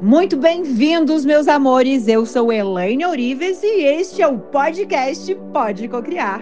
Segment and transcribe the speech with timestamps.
[0.00, 2.06] Muito bem-vindos, meus amores.
[2.06, 6.40] Eu sou Elaine Orives e este é o podcast Pode Cocriar.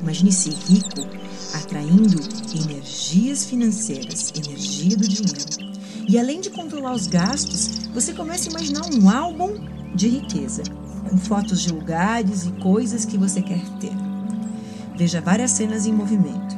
[0.00, 2.20] Imagine-se rico, atraindo
[2.54, 5.72] energias financeiras, energia do dinheiro.
[6.08, 9.54] E além de controlar os gastos, você começa a imaginar um álbum
[9.94, 10.62] de riqueza,
[11.08, 13.92] com fotos de lugares e coisas que você quer ter.
[14.96, 16.56] Veja várias cenas em movimento.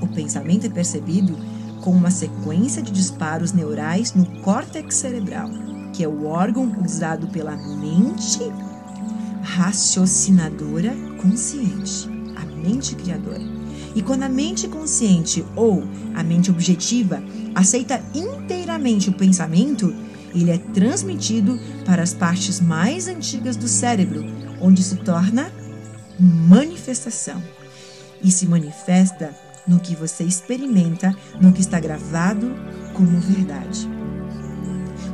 [0.00, 1.36] O pensamento é percebido
[1.80, 5.48] como uma sequência de disparos neurais no córtex cerebral,
[5.92, 8.40] que é o órgão usado pela mente
[9.42, 12.08] raciocinadora consciente,
[12.58, 13.40] mente criadora.
[13.94, 15.82] E quando a mente consciente ou
[16.14, 17.22] a mente objetiva
[17.54, 19.94] aceita inteiramente o pensamento,
[20.34, 24.24] ele é transmitido para as partes mais antigas do cérebro,
[24.60, 25.50] onde se torna
[26.18, 27.42] manifestação.
[28.22, 29.34] E se manifesta
[29.66, 32.54] no que você experimenta, no que está gravado
[32.94, 33.88] como verdade.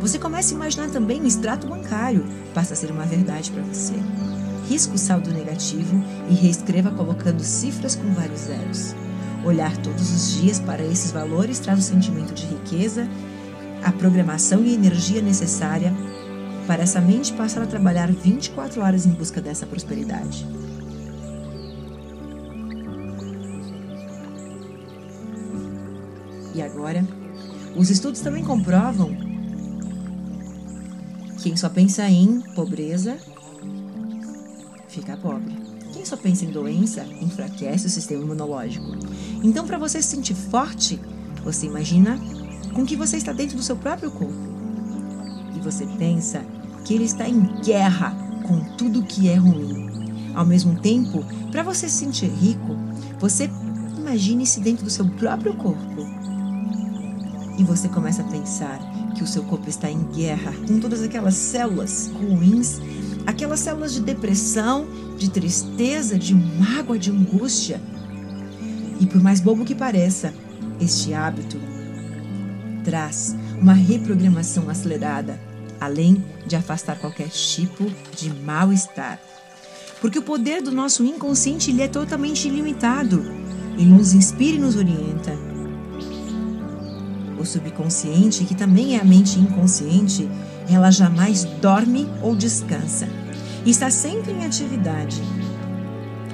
[0.00, 3.94] Você começa a imaginar também o extrato bancário, passa a ser uma verdade para você
[4.68, 8.94] risca o saldo negativo e reescreva colocando cifras com vários zeros.
[9.44, 13.08] Olhar todos os dias para esses valores traz o sentimento de riqueza,
[13.82, 15.92] a programação e energia necessária
[16.66, 20.46] para essa mente passar a trabalhar 24 horas em busca dessa prosperidade.
[26.54, 27.06] E agora,
[27.76, 29.14] os estudos também comprovam
[31.36, 33.18] que quem só pensa em pobreza
[35.24, 35.56] pobre.
[35.94, 38.84] Quem só pensa em doença enfraquece o sistema imunológico.
[39.42, 41.00] Então, para você se sentir forte,
[41.42, 42.20] você imagina
[42.74, 44.34] com que você está dentro do seu próprio corpo.
[45.56, 46.44] E você pensa
[46.84, 48.14] que ele está em guerra
[48.46, 50.30] com tudo que é ruim.
[50.34, 52.76] Ao mesmo tempo, para você se sentir rico,
[53.18, 53.48] você
[53.96, 56.04] imagine-se dentro do seu próprio corpo.
[57.56, 58.78] E você começa a pensar
[59.14, 62.80] que o seu corpo está em guerra com todas aquelas células ruins
[63.26, 64.86] aquelas células de depressão,
[65.16, 67.80] de tristeza, de mágoa, de angústia.
[69.00, 70.32] E por mais bobo que pareça,
[70.80, 71.58] este hábito
[72.84, 75.40] traz uma reprogramação acelerada,
[75.80, 79.18] além de afastar qualquer tipo de mal-estar.
[80.00, 83.24] Porque o poder do nosso inconsciente ele é totalmente ilimitado.
[83.76, 85.32] Ele nos inspira e nos orienta.
[87.38, 90.28] O subconsciente, que também é a mente inconsciente,
[90.68, 93.08] ela jamais dorme ou descansa
[93.64, 95.22] e está sempre em atividade.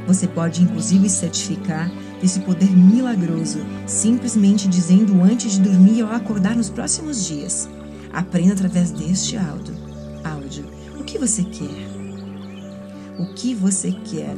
[0.07, 1.91] Você pode inclusive certificar
[2.23, 7.69] esse poder milagroso simplesmente dizendo antes de dormir ou acordar nos próximos dias.
[8.13, 9.75] Aprenda através deste áudio.
[10.25, 10.65] áudio.
[10.99, 11.89] O que você quer?
[13.19, 14.35] O que você quer?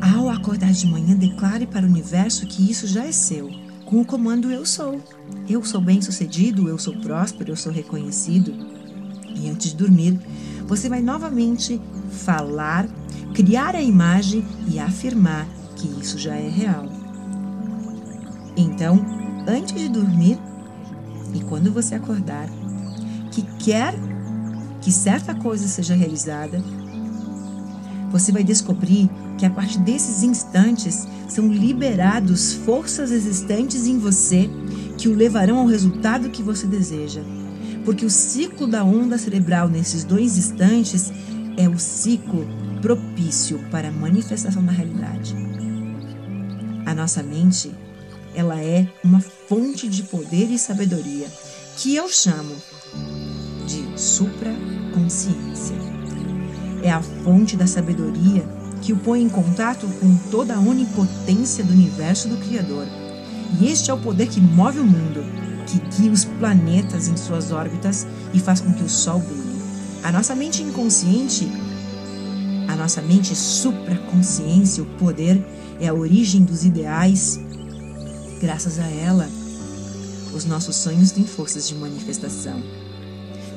[0.00, 3.61] Ao acordar de manhã, declare para o universo que isso já é seu
[3.92, 4.98] com o comando eu sou.
[5.46, 8.50] Eu sou bem-sucedido, eu sou próspero, eu sou reconhecido.
[9.36, 10.18] E antes de dormir,
[10.66, 11.78] você vai novamente
[12.24, 12.88] falar,
[13.34, 16.86] criar a imagem e afirmar que isso já é real.
[18.56, 19.04] Então,
[19.46, 20.38] antes de dormir
[21.34, 22.48] e quando você acordar,
[23.30, 23.92] que quer
[24.80, 26.64] que certa coisa seja realizada,
[28.12, 34.50] você vai descobrir que a partir desses instantes são liberados forças existentes em você
[34.98, 37.22] que o levarão ao resultado que você deseja.
[37.86, 41.10] Porque o ciclo da onda cerebral nesses dois instantes
[41.56, 42.46] é o ciclo
[42.82, 45.34] propício para a manifestação da realidade.
[46.84, 47.72] A nossa mente,
[48.34, 51.26] ela é uma fonte de poder e sabedoria
[51.76, 52.54] que eu chamo
[53.66, 55.91] de supraconsciência
[56.82, 58.44] é a fonte da sabedoria
[58.82, 62.84] que o põe em contato com toda a onipotência do universo do Criador.
[63.60, 65.24] E este é o poder que move o mundo,
[65.66, 69.62] que guia os planetas em suas órbitas e faz com que o Sol brilhe.
[70.02, 71.48] A nossa mente inconsciente,
[72.66, 75.40] a nossa mente supraconsciência, o poder,
[75.80, 77.38] é a origem dos ideais.
[78.40, 79.28] Graças a ela,
[80.34, 82.60] os nossos sonhos têm forças de manifestação.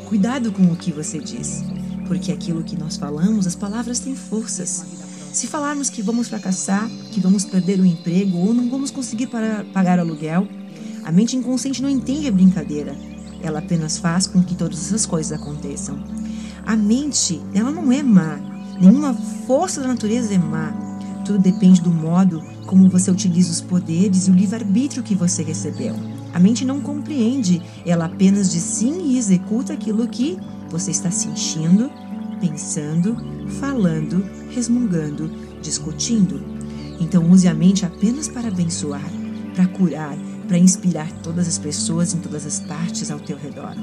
[0.08, 1.64] Cuidado com o que você diz
[2.08, 4.86] porque aquilo que nós falamos, as palavras têm forças.
[5.34, 9.28] Se falarmos que vamos fracassar, que vamos perder o emprego ou não vamos conseguir
[9.74, 10.48] pagar aluguel,
[11.04, 12.96] a mente inconsciente não entende a brincadeira.
[13.42, 16.02] Ela apenas faz com que todas essas coisas aconteçam.
[16.66, 18.40] A mente, ela não é má.
[18.80, 19.14] Nenhuma
[19.46, 20.74] força da natureza é má.
[21.26, 25.96] Tudo depende do modo como você utiliza os poderes e o livre-arbítrio que você recebeu.
[26.34, 30.38] A mente não compreende, ela apenas diz sim e executa aquilo que
[30.70, 31.90] você está sentindo,
[32.40, 33.16] pensando,
[33.60, 35.30] falando, resmungando,
[35.62, 36.42] discutindo.
[37.00, 39.10] Então use a mente apenas para abençoar,
[39.54, 40.18] para curar,
[40.48, 43.76] para inspirar todas as pessoas em todas as partes ao teu redor.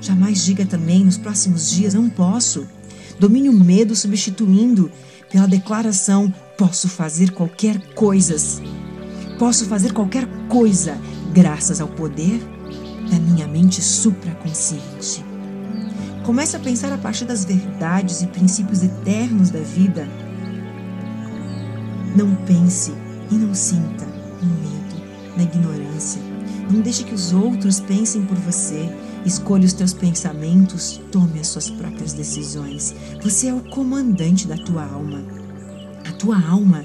[0.00, 2.66] Jamais diga também nos próximos dias não posso.
[3.18, 4.90] Domine o medo substituindo
[5.30, 8.60] pela declaração posso fazer qualquer coisas.
[9.38, 10.98] Posso fazer qualquer coisa
[11.32, 12.40] graças ao poder
[13.10, 15.31] da minha mente supraconsciente.
[16.24, 20.08] Comece a pensar a partir das verdades e princípios eternos da vida.
[22.14, 22.92] Não pense
[23.28, 24.06] e não sinta
[24.40, 26.22] no medo, na ignorância.
[26.70, 28.88] Não deixe que os outros pensem por você.
[29.26, 32.94] Escolha os teus pensamentos, tome as suas próprias decisões.
[33.20, 35.24] Você é o comandante da tua alma.
[36.08, 36.84] A tua alma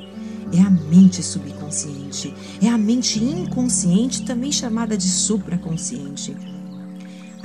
[0.52, 6.57] é a mente subconsciente, é a mente inconsciente, também chamada de supraconsciente.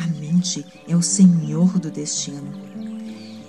[0.03, 2.53] A mente é o senhor do destino.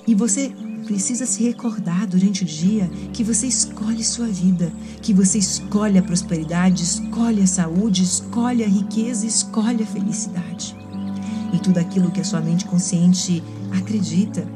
[0.05, 0.51] E você
[0.85, 4.71] precisa se recordar durante o dia que você escolhe sua vida,
[5.01, 10.75] que você escolhe a prosperidade, escolhe a saúde, escolhe a riqueza, escolhe a felicidade.
[11.51, 13.41] E tudo aquilo que a sua mente consciente
[13.75, 14.47] acredita,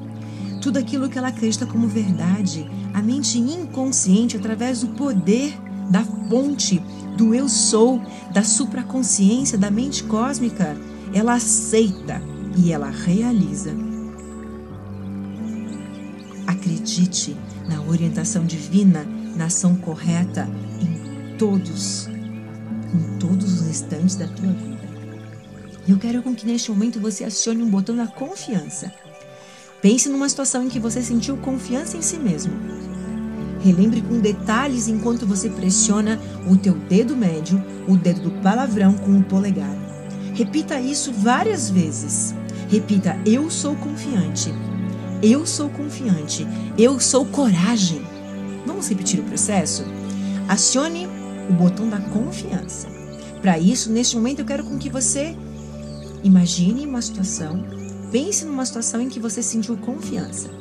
[0.61, 5.57] tudo aquilo que ela acredita como verdade, a mente inconsciente, através do poder
[5.89, 6.79] da fonte
[7.17, 7.99] do eu sou,
[8.31, 10.77] da supraconsciência, da mente cósmica,
[11.13, 12.21] ela aceita
[12.57, 13.73] e ela realiza
[16.47, 17.35] Acredite
[17.67, 19.05] na orientação divina,
[19.35, 20.49] na ação correta
[20.81, 24.77] em todos, em todos os instantes da tua vida.
[25.85, 28.93] Eu quero com que neste momento você acione um botão da confiança.
[29.81, 32.53] Pense numa situação em que você sentiu confiança em si mesmo.
[33.59, 36.17] Relembre com detalhes enquanto você pressiona
[36.49, 39.75] o teu dedo médio, o dedo do palavrão com o polegar.
[40.37, 42.35] Repita isso várias vezes.
[42.69, 44.53] Repita: Eu sou confiante.
[45.23, 46.45] Eu sou confiante.
[46.77, 48.05] Eu sou coragem.
[48.63, 49.83] Vamos repetir o processo?
[50.47, 51.07] Acione
[51.49, 52.87] o botão da confiança.
[53.41, 55.35] Para isso, neste momento, eu quero com que você
[56.23, 57.65] imagine uma situação,
[58.11, 60.51] pense numa situação em que você sentiu confiança.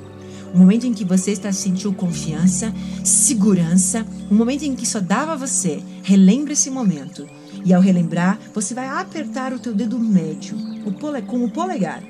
[0.56, 2.72] Um momento em que você está sentiu confiança,
[3.04, 5.82] segurança, um momento em que só dava você.
[6.02, 7.28] Relembre esse momento.
[7.62, 10.56] E ao relembrar, você vai apertar o teu dedo médio,
[10.86, 12.02] o pole, com o polegar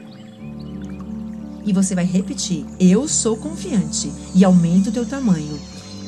[1.65, 5.59] e você vai repetir: Eu sou confiante e aumenta o teu tamanho.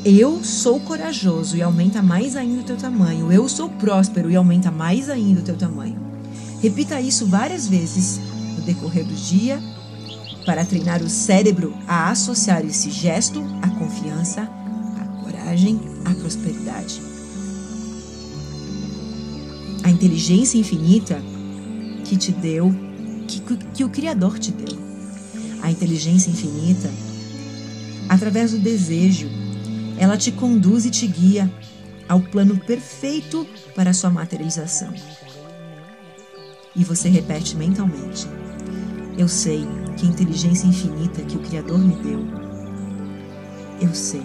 [0.05, 3.32] Eu sou corajoso e aumenta mais ainda o teu tamanho.
[3.32, 5.99] Eu sou próspero e aumenta mais ainda o teu tamanho.
[6.62, 8.20] Repita isso várias vezes
[8.56, 9.61] no decorrer do dia
[10.48, 14.48] para treinar o cérebro a associar esse gesto à confiança,
[14.98, 17.02] à coragem, à prosperidade.
[19.84, 21.20] A inteligência infinita
[22.02, 22.74] que te deu,
[23.26, 23.40] que,
[23.74, 24.78] que o Criador te deu
[25.60, 26.90] a inteligência infinita,
[28.08, 29.28] através do desejo,
[29.98, 31.52] ela te conduz e te guia
[32.08, 34.94] ao plano perfeito para a sua materialização.
[36.74, 38.26] E você repete mentalmente:
[39.18, 39.66] Eu sei
[39.98, 42.24] que a inteligência infinita que o Criador me deu,
[43.81, 44.22] eu sei,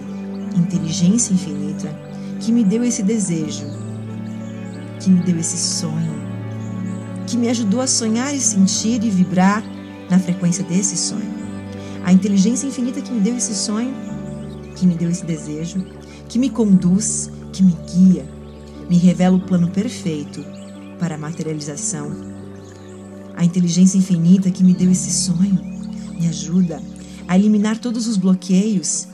[0.56, 1.92] inteligência infinita
[2.38, 3.66] que me deu esse desejo,
[5.00, 6.14] que me deu esse sonho,
[7.26, 9.64] que me ajudou a sonhar e sentir e vibrar
[10.08, 11.34] na frequência desse sonho.
[12.04, 13.92] A inteligência infinita que me deu esse sonho,
[14.76, 15.84] que me deu esse desejo,
[16.28, 18.24] que me conduz, que me guia,
[18.88, 20.44] me revela o plano perfeito
[21.00, 22.33] para a materialização.
[23.36, 25.60] A inteligência infinita que me deu esse sonho
[26.18, 26.80] me ajuda
[27.26, 29.08] a eliminar todos os bloqueios,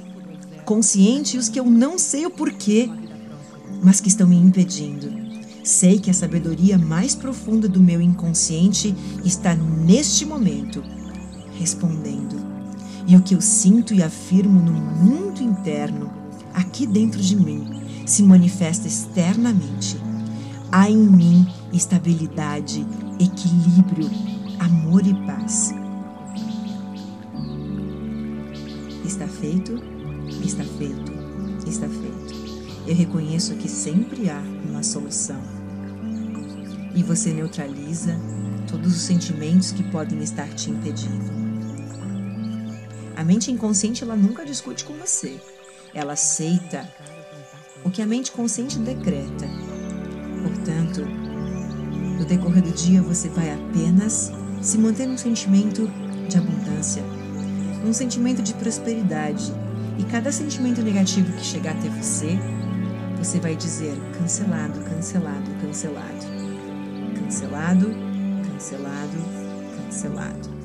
[0.65, 2.91] conscientes e os que eu não sei o porquê,
[3.83, 5.11] mas que estão me impedindo.
[5.65, 10.83] Sei que a sabedoria mais profunda do meu inconsciente está neste momento
[11.59, 12.41] respondendo.
[13.07, 16.11] E o que eu sinto e afirmo no mundo interno,
[16.55, 19.97] aqui dentro de mim, se manifesta externamente.
[20.73, 22.87] Há em mim estabilidade,
[23.19, 24.11] equilíbrio,
[24.59, 25.73] amor e paz.
[29.05, 29.75] Está feito?
[30.45, 31.12] Está feito.
[31.67, 32.41] Está feito.
[32.87, 35.41] Eu reconheço que sempre há uma solução.
[36.95, 38.19] E você neutraliza
[38.69, 41.31] todos os sentimentos que podem estar te impedindo.
[43.17, 45.41] A mente inconsciente ela nunca discute com você.
[45.95, 46.89] Ela aceita
[47.85, 49.47] o que a mente consciente decreta.
[50.43, 51.20] Portanto,
[52.31, 54.31] decorrer do dia você vai apenas
[54.63, 55.91] se manter num sentimento
[56.29, 57.03] de abundância,
[57.85, 59.53] num sentimento de prosperidade
[59.99, 62.39] E cada sentimento negativo que chegar até você,
[63.19, 66.41] você vai dizer cancelado, cancelado, cancelado.
[67.19, 67.91] Cancelado,
[68.47, 69.19] cancelado,
[69.77, 70.60] cancelado.